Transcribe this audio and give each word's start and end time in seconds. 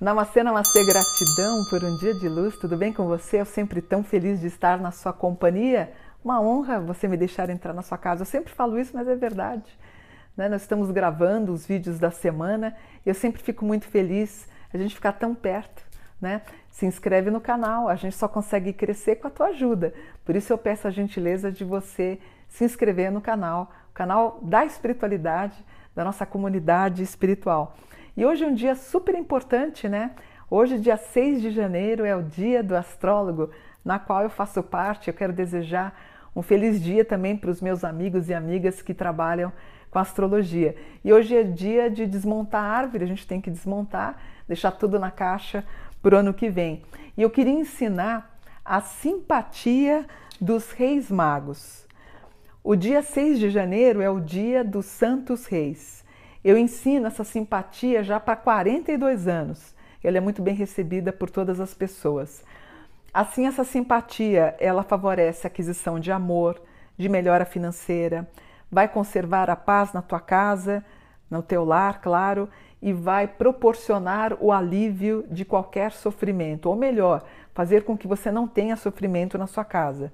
Namastê, 0.00 0.44
namastê, 0.44 0.84
gratidão 0.84 1.64
por 1.68 1.82
um 1.82 1.96
dia 1.96 2.14
de 2.14 2.28
luz, 2.28 2.56
tudo 2.56 2.76
bem 2.76 2.92
com 2.92 3.08
você? 3.08 3.40
Eu 3.40 3.44
sempre 3.44 3.82
tão 3.82 4.04
feliz 4.04 4.40
de 4.40 4.46
estar 4.46 4.78
na 4.78 4.92
sua 4.92 5.12
companhia. 5.12 5.92
Uma 6.22 6.40
honra 6.40 6.78
você 6.78 7.08
me 7.08 7.16
deixar 7.16 7.50
entrar 7.50 7.72
na 7.72 7.82
sua 7.82 7.98
casa. 7.98 8.22
Eu 8.22 8.26
sempre 8.26 8.52
falo 8.52 8.78
isso, 8.78 8.92
mas 8.94 9.08
é 9.08 9.16
verdade. 9.16 9.76
Né? 10.36 10.48
Nós 10.48 10.62
estamos 10.62 10.92
gravando 10.92 11.52
os 11.52 11.66
vídeos 11.66 11.98
da 11.98 12.12
semana 12.12 12.76
e 13.04 13.08
eu 13.08 13.14
sempre 13.14 13.42
fico 13.42 13.64
muito 13.64 13.88
feliz 13.88 14.46
a 14.72 14.78
gente 14.78 14.94
ficar 14.94 15.14
tão 15.14 15.34
perto. 15.34 15.82
Né? 16.20 16.42
Se 16.70 16.86
inscreve 16.86 17.28
no 17.28 17.40
canal, 17.40 17.88
a 17.88 17.96
gente 17.96 18.14
só 18.14 18.28
consegue 18.28 18.72
crescer 18.72 19.16
com 19.16 19.26
a 19.26 19.30
tua 19.30 19.48
ajuda. 19.48 19.92
Por 20.24 20.36
isso 20.36 20.52
eu 20.52 20.58
peço 20.58 20.86
a 20.86 20.92
gentileza 20.92 21.50
de 21.50 21.64
você 21.64 22.20
se 22.48 22.64
inscrever 22.64 23.10
no 23.10 23.20
canal, 23.20 23.72
o 23.90 23.94
canal 23.94 24.38
da 24.42 24.64
espiritualidade, 24.64 25.56
da 25.92 26.04
nossa 26.04 26.24
comunidade 26.24 27.02
espiritual. 27.02 27.74
E 28.18 28.26
hoje 28.26 28.42
é 28.42 28.48
um 28.48 28.52
dia 28.52 28.74
super 28.74 29.14
importante, 29.14 29.88
né? 29.88 30.10
Hoje, 30.50 30.76
dia 30.76 30.96
6 30.96 31.40
de 31.40 31.52
janeiro, 31.52 32.04
é 32.04 32.16
o 32.16 32.22
dia 32.24 32.64
do 32.64 32.74
astrólogo, 32.74 33.48
na 33.84 33.96
qual 33.96 34.24
eu 34.24 34.28
faço 34.28 34.60
parte. 34.60 35.06
Eu 35.06 35.14
quero 35.14 35.32
desejar 35.32 35.96
um 36.34 36.42
feliz 36.42 36.82
dia 36.82 37.04
também 37.04 37.36
para 37.36 37.48
os 37.48 37.62
meus 37.62 37.84
amigos 37.84 38.28
e 38.28 38.34
amigas 38.34 38.82
que 38.82 38.92
trabalham 38.92 39.52
com 39.88 40.00
astrologia. 40.00 40.74
E 41.04 41.12
hoje 41.12 41.36
é 41.36 41.44
dia 41.44 41.88
de 41.88 42.08
desmontar 42.08 42.64
a 42.64 42.66
árvore, 42.66 43.04
a 43.04 43.06
gente 43.06 43.24
tem 43.24 43.40
que 43.40 43.52
desmontar, 43.52 44.20
deixar 44.48 44.72
tudo 44.72 44.98
na 44.98 45.12
caixa 45.12 45.64
para 46.02 46.16
o 46.16 46.18
ano 46.18 46.34
que 46.34 46.50
vem. 46.50 46.82
E 47.16 47.22
eu 47.22 47.30
queria 47.30 47.54
ensinar 47.54 48.36
a 48.64 48.80
simpatia 48.80 50.04
dos 50.40 50.72
reis 50.72 51.08
magos. 51.08 51.86
O 52.64 52.74
dia 52.74 53.00
6 53.00 53.38
de 53.38 53.48
janeiro 53.48 54.02
é 54.02 54.10
o 54.10 54.18
dia 54.18 54.64
dos 54.64 54.86
santos 54.86 55.46
reis. 55.46 55.98
Eu 56.48 56.56
ensino 56.56 57.06
essa 57.06 57.24
simpatia 57.24 58.02
já 58.02 58.18
para 58.18 58.34
42 58.34 59.28
anos. 59.28 59.74
Ela 60.02 60.16
é 60.16 60.20
muito 60.20 60.40
bem 60.40 60.54
recebida 60.54 61.12
por 61.12 61.28
todas 61.28 61.60
as 61.60 61.74
pessoas. 61.74 62.42
Assim, 63.12 63.46
essa 63.46 63.64
simpatia, 63.64 64.56
ela 64.58 64.82
favorece 64.82 65.46
a 65.46 65.50
aquisição 65.50 66.00
de 66.00 66.10
amor, 66.10 66.58
de 66.96 67.06
melhora 67.06 67.44
financeira, 67.44 68.26
vai 68.72 68.88
conservar 68.88 69.50
a 69.50 69.56
paz 69.56 69.92
na 69.92 70.00
tua 70.00 70.20
casa, 70.20 70.82
no 71.30 71.42
teu 71.42 71.66
lar, 71.66 72.00
claro, 72.00 72.48
e 72.80 72.94
vai 72.94 73.28
proporcionar 73.28 74.34
o 74.40 74.50
alívio 74.50 75.26
de 75.30 75.44
qualquer 75.44 75.92
sofrimento, 75.92 76.70
ou 76.70 76.76
melhor, 76.76 77.26
fazer 77.52 77.84
com 77.84 77.94
que 77.94 78.08
você 78.08 78.32
não 78.32 78.48
tenha 78.48 78.74
sofrimento 78.74 79.36
na 79.36 79.46
sua 79.46 79.66
casa. 79.66 80.10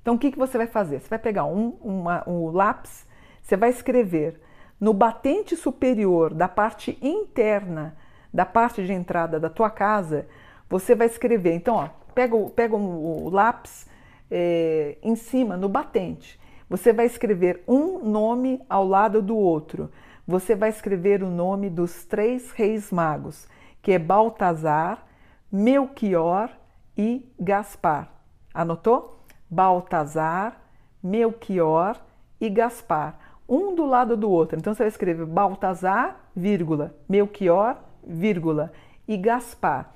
Então, 0.00 0.14
o 0.14 0.18
que, 0.18 0.32
que 0.32 0.38
você 0.38 0.56
vai 0.56 0.68
fazer? 0.68 1.00
Você 1.00 1.08
vai 1.10 1.18
pegar 1.18 1.44
um, 1.44 1.76
uma, 1.82 2.26
um 2.26 2.50
lápis, 2.50 3.06
você 3.42 3.58
vai 3.58 3.68
escrever 3.68 4.40
no 4.80 4.92
batente 4.92 5.56
superior 5.56 6.34
da 6.34 6.48
parte 6.48 6.98
interna 7.00 7.96
da 8.36 8.44
parte 8.44 8.84
de 8.84 8.92
entrada 8.92 9.40
da 9.40 9.48
tua 9.48 9.70
casa, 9.70 10.26
você 10.68 10.94
vai 10.94 11.06
escrever. 11.06 11.54
Então, 11.54 11.76
ó, 11.76 11.88
pega, 12.14 12.36
o, 12.36 12.50
pega 12.50 12.76
o, 12.76 13.30
lápis 13.30 13.86
é, 14.30 14.98
em 15.02 15.16
cima, 15.16 15.56
no 15.56 15.70
batente. 15.70 16.38
Você 16.68 16.92
vai 16.92 17.06
escrever 17.06 17.64
um 17.66 17.98
nome 18.04 18.60
ao 18.68 18.86
lado 18.86 19.22
do 19.22 19.34
outro. 19.34 19.90
Você 20.26 20.54
vai 20.54 20.68
escrever 20.68 21.22
o 21.22 21.30
nome 21.30 21.70
dos 21.70 22.04
três 22.04 22.50
reis 22.50 22.92
magos, 22.92 23.48
que 23.80 23.92
é 23.92 23.98
Baltazar, 23.98 25.06
Melchior 25.50 26.50
e 26.94 27.26
Gaspar. 27.40 28.10
Anotou? 28.52 29.24
Baltazar, 29.48 30.60
Melchior 31.02 31.96
e 32.38 32.50
Gaspar 32.50 33.25
um 33.48 33.74
do 33.74 33.84
lado 33.84 34.16
do 34.16 34.30
outro. 34.30 34.58
Então 34.58 34.74
você 34.74 34.84
vai 34.84 34.88
escrever 34.88 35.26
Baltazar, 35.26 36.20
vírgula, 36.34 36.94
Melchior, 37.08 37.82
vírgula, 38.06 38.72
e 39.06 39.16
Gaspar. 39.16 39.92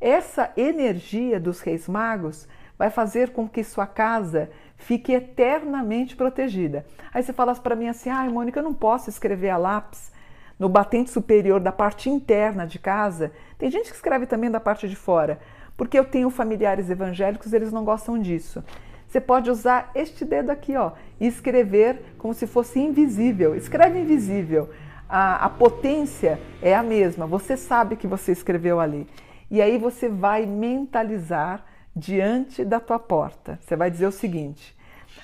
Essa 0.00 0.52
energia 0.56 1.38
dos 1.38 1.60
reis 1.60 1.88
magos 1.88 2.48
vai 2.78 2.90
fazer 2.90 3.30
com 3.30 3.48
que 3.48 3.62
sua 3.62 3.86
casa 3.86 4.50
fique 4.76 5.12
eternamente 5.12 6.16
protegida. 6.16 6.84
Aí 7.12 7.22
você 7.22 7.32
fala 7.32 7.54
para 7.54 7.76
mim 7.76 7.88
assim: 7.88 8.10
ai, 8.10 8.26
ah, 8.26 8.30
Mônica, 8.30 8.58
eu 8.58 8.64
não 8.64 8.74
posso 8.74 9.08
escrever 9.08 9.50
a 9.50 9.56
lápis 9.56 10.12
no 10.58 10.68
batente 10.68 11.10
superior 11.10 11.60
da 11.60 11.72
parte 11.72 12.08
interna 12.08 12.66
de 12.66 12.78
casa. 12.78 13.32
Tem 13.58 13.70
gente 13.70 13.90
que 13.90 13.96
escreve 13.96 14.26
também 14.26 14.50
da 14.50 14.60
parte 14.60 14.88
de 14.88 14.96
fora, 14.96 15.38
porque 15.76 15.98
eu 15.98 16.04
tenho 16.04 16.30
familiares 16.30 16.90
evangélicos, 16.90 17.52
eles 17.52 17.72
não 17.72 17.84
gostam 17.84 18.18
disso. 18.18 18.62
Você 19.14 19.20
pode 19.20 19.48
usar 19.48 19.92
este 19.94 20.24
dedo 20.24 20.50
aqui, 20.50 20.76
ó, 20.76 20.90
e 21.20 21.28
escrever 21.28 22.16
como 22.18 22.34
se 22.34 22.48
fosse 22.48 22.80
invisível. 22.80 23.54
Escreve 23.54 24.00
invisível. 24.00 24.70
A, 25.08 25.44
a 25.44 25.48
potência 25.48 26.40
é 26.60 26.74
a 26.74 26.82
mesma. 26.82 27.24
Você 27.24 27.56
sabe 27.56 27.94
que 27.94 28.08
você 28.08 28.32
escreveu 28.32 28.80
ali. 28.80 29.06
E 29.48 29.62
aí 29.62 29.78
você 29.78 30.08
vai 30.08 30.46
mentalizar 30.46 31.64
diante 31.94 32.64
da 32.64 32.80
tua 32.80 32.98
porta. 32.98 33.56
Você 33.62 33.76
vai 33.76 33.88
dizer 33.88 34.08
o 34.08 34.10
seguinte: 34.10 34.76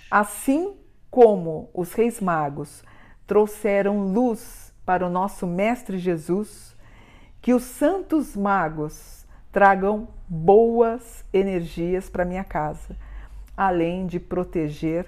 assim 0.08 0.76
como 1.10 1.68
os 1.74 1.92
reis 1.92 2.20
magos 2.20 2.84
trouxeram 3.26 4.12
luz 4.12 4.72
para 4.86 5.04
o 5.04 5.10
nosso 5.10 5.48
mestre 5.48 5.98
Jesus, 5.98 6.76
que 7.42 7.52
os 7.52 7.64
santos 7.64 8.36
magos 8.36 9.26
tragam 9.50 10.06
boas 10.28 11.24
energias 11.32 12.08
para 12.08 12.24
minha 12.24 12.44
casa 12.44 12.96
além 13.60 14.06
de 14.06 14.18
proteger 14.18 15.04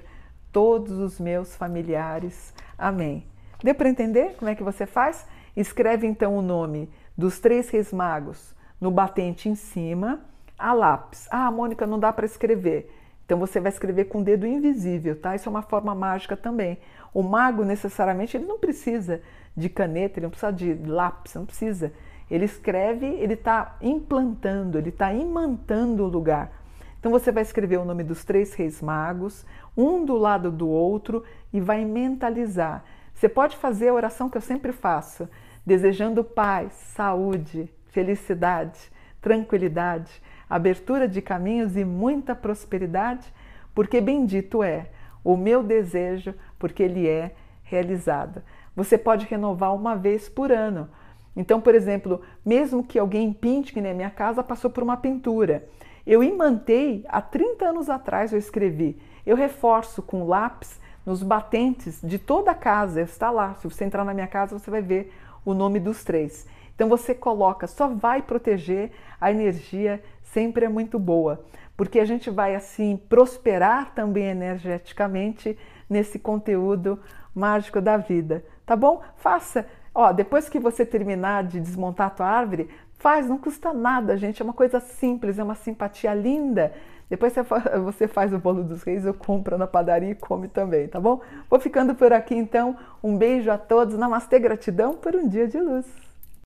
todos 0.52 0.98
os 0.98 1.18
meus 1.18 1.56
familiares. 1.56 2.52
Amém. 2.76 3.24
Deu 3.64 3.74
para 3.74 3.88
entender 3.88 4.34
como 4.36 4.50
é 4.50 4.54
que 4.54 4.62
você 4.62 4.84
faz? 4.84 5.26
Escreve 5.56 6.06
então 6.06 6.36
o 6.36 6.42
nome 6.42 6.90
dos 7.16 7.40
três 7.40 7.70
reis 7.70 7.94
magos 7.94 8.54
no 8.78 8.90
batente 8.90 9.48
em 9.48 9.54
cima, 9.54 10.20
a 10.58 10.74
lápis. 10.74 11.26
Ah, 11.30 11.50
Mônica, 11.50 11.86
não 11.86 11.98
dá 11.98 12.12
para 12.12 12.26
escrever. 12.26 12.94
Então 13.24 13.38
você 13.38 13.58
vai 13.58 13.72
escrever 13.72 14.04
com 14.04 14.18
o 14.18 14.24
dedo 14.24 14.46
invisível, 14.46 15.18
tá? 15.18 15.34
Isso 15.34 15.48
é 15.48 15.50
uma 15.50 15.62
forma 15.62 15.94
mágica 15.94 16.36
também. 16.36 16.78
O 17.14 17.22
mago 17.22 17.64
necessariamente 17.64 18.36
ele 18.36 18.44
não 18.44 18.58
precisa 18.58 19.22
de 19.56 19.70
caneta, 19.70 20.18
ele 20.18 20.26
não 20.26 20.30
precisa 20.30 20.52
de 20.52 20.74
lápis, 20.74 21.32
não 21.32 21.46
precisa. 21.46 21.90
Ele 22.30 22.44
escreve, 22.44 23.06
ele 23.06 23.32
está 23.32 23.78
implantando, 23.80 24.76
ele 24.76 24.90
está 24.90 25.10
imantando 25.10 26.04
o 26.04 26.08
lugar. 26.08 26.61
Então 27.02 27.10
você 27.10 27.32
vai 27.32 27.42
escrever 27.42 27.78
o 27.78 27.84
nome 27.84 28.04
dos 28.04 28.24
três 28.24 28.54
reis 28.54 28.80
magos, 28.80 29.44
um 29.76 30.04
do 30.04 30.14
lado 30.14 30.52
do 30.52 30.68
outro, 30.68 31.24
e 31.52 31.60
vai 31.60 31.84
mentalizar. 31.84 32.84
Você 33.12 33.28
pode 33.28 33.56
fazer 33.56 33.88
a 33.88 33.92
oração 33.92 34.30
que 34.30 34.36
eu 34.36 34.40
sempre 34.40 34.70
faço, 34.70 35.28
desejando 35.66 36.22
paz, 36.22 36.72
saúde, 36.94 37.68
felicidade, 37.88 38.78
tranquilidade, 39.20 40.12
abertura 40.48 41.08
de 41.08 41.20
caminhos 41.20 41.76
e 41.76 41.84
muita 41.84 42.36
prosperidade, 42.36 43.34
porque 43.74 44.00
bendito 44.00 44.62
é 44.62 44.86
o 45.24 45.36
meu 45.36 45.60
desejo, 45.60 46.32
porque 46.56 46.84
ele 46.84 47.08
é 47.08 47.34
realizado. 47.64 48.44
Você 48.76 48.96
pode 48.96 49.26
renovar 49.26 49.74
uma 49.74 49.96
vez 49.96 50.28
por 50.28 50.52
ano. 50.52 50.88
Então, 51.34 51.60
por 51.60 51.74
exemplo, 51.74 52.20
mesmo 52.46 52.84
que 52.84 52.96
alguém 52.96 53.32
pinte, 53.32 53.72
que 53.72 53.80
nem 53.80 53.90
a 53.90 53.96
minha 53.96 54.10
casa 54.10 54.40
passou 54.40 54.70
por 54.70 54.84
uma 54.84 54.96
pintura, 54.96 55.68
eu 56.06 56.22
imantei 56.22 57.04
há 57.08 57.20
30 57.20 57.66
anos 57.66 57.88
atrás, 57.88 58.32
eu 58.32 58.38
escrevi. 58.38 59.00
Eu 59.24 59.36
reforço 59.36 60.02
com 60.02 60.26
lápis 60.26 60.80
nos 61.04 61.22
batentes 61.22 62.00
de 62.02 62.18
toda 62.18 62.50
a 62.50 62.54
casa, 62.54 63.00
está 63.00 63.30
lá. 63.30 63.54
Se 63.54 63.68
você 63.68 63.84
entrar 63.84 64.04
na 64.04 64.14
minha 64.14 64.26
casa, 64.26 64.58
você 64.58 64.70
vai 64.70 64.82
ver 64.82 65.12
o 65.44 65.54
nome 65.54 65.80
dos 65.80 66.04
três. 66.04 66.46
Então 66.74 66.88
você 66.88 67.14
coloca, 67.14 67.66
só 67.66 67.88
vai 67.88 68.22
proteger, 68.22 68.90
a 69.20 69.30
energia 69.30 70.02
sempre 70.22 70.64
é 70.64 70.68
muito 70.68 70.98
boa, 70.98 71.44
porque 71.76 72.00
a 72.00 72.04
gente 72.04 72.30
vai 72.30 72.54
assim 72.54 72.96
prosperar 72.96 73.94
também 73.94 74.24
energeticamente 74.24 75.56
nesse 75.88 76.18
conteúdo 76.18 76.98
mágico 77.34 77.80
da 77.80 77.96
vida, 77.96 78.44
tá 78.64 78.74
bom? 78.74 79.02
Faça. 79.16 79.66
Ó, 79.94 80.10
depois 80.10 80.48
que 80.48 80.58
você 80.58 80.86
terminar 80.86 81.44
de 81.44 81.60
desmontar 81.60 82.06
a 82.06 82.10
tua 82.10 82.26
árvore, 82.26 82.70
Faz, 83.02 83.28
não 83.28 83.36
custa 83.36 83.72
nada, 83.72 84.16
gente. 84.16 84.40
É 84.40 84.44
uma 84.44 84.52
coisa 84.52 84.78
simples, 84.78 85.36
é 85.36 85.42
uma 85.42 85.56
simpatia 85.56 86.14
linda. 86.14 86.72
Depois 87.10 87.34
você 87.82 88.06
faz 88.06 88.32
o 88.32 88.38
bolo 88.38 88.62
dos 88.62 88.84
reis, 88.84 89.04
eu 89.04 89.12
compro 89.12 89.58
na 89.58 89.66
padaria 89.66 90.12
e 90.12 90.14
come 90.14 90.46
também, 90.46 90.86
tá 90.86 91.00
bom? 91.00 91.20
Vou 91.50 91.58
ficando 91.58 91.96
por 91.96 92.12
aqui 92.12 92.36
então. 92.36 92.76
Um 93.02 93.18
beijo 93.18 93.50
a 93.50 93.58
todos. 93.58 93.98
Namastê, 93.98 94.38
gratidão 94.38 94.94
por 94.94 95.16
um 95.16 95.26
dia 95.26 95.48
de 95.48 95.60
luz. 95.60 96.11